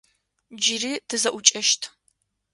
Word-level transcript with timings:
Джыри 0.61 0.93
тызэӏукӏэщт. 1.07 1.81